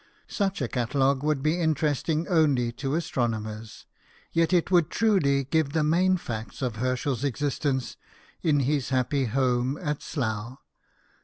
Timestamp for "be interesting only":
1.43-2.71